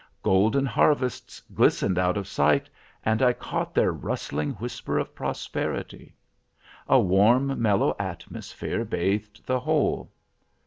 Golden 0.23 0.65
harvests 0.65 1.41
glistened 1.53 1.99
out 1.99 2.17
of 2.17 2.27
sight, 2.27 2.67
and 3.05 3.21
I 3.21 3.33
caught 3.33 3.75
their 3.75 3.91
rustling 3.91 4.53
whisper 4.53 4.97
of 4.97 5.13
prosperity. 5.13 6.15
A 6.89 6.99
warm, 6.99 7.61
mellow 7.61 7.95
atmosphere 7.99 8.83
bathed 8.83 9.45
the 9.45 9.59
whole. 9.59 10.11